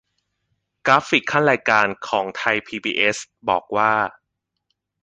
[0.87, 3.17] กราฟิกคั่นรายการของไทยพีบีเอส
[3.49, 3.93] บอกว่า